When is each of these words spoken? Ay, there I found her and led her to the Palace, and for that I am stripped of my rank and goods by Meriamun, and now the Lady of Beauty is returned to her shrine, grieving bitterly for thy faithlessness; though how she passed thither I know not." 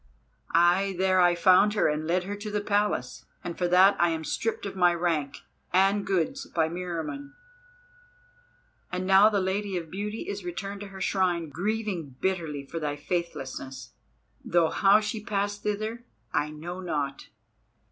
Ay, 0.55 0.95
there 0.97 1.21
I 1.21 1.35
found 1.35 1.75
her 1.75 1.87
and 1.87 2.07
led 2.07 2.23
her 2.23 2.35
to 2.35 2.49
the 2.49 2.59
Palace, 2.59 3.23
and 3.43 3.55
for 3.55 3.67
that 3.67 3.95
I 3.99 4.09
am 4.09 4.23
stripped 4.23 4.65
of 4.65 4.75
my 4.75 4.95
rank 4.95 5.41
and 5.71 6.07
goods 6.07 6.47
by 6.47 6.69
Meriamun, 6.69 7.33
and 8.91 9.05
now 9.05 9.29
the 9.29 9.39
Lady 9.39 9.77
of 9.77 9.91
Beauty 9.91 10.23
is 10.27 10.43
returned 10.43 10.81
to 10.81 10.87
her 10.87 11.01
shrine, 11.01 11.49
grieving 11.49 12.15
bitterly 12.19 12.65
for 12.65 12.79
thy 12.79 12.95
faithlessness; 12.95 13.93
though 14.43 14.71
how 14.71 15.01
she 15.01 15.23
passed 15.23 15.61
thither 15.61 16.03
I 16.33 16.49
know 16.49 16.79
not." 16.79 17.27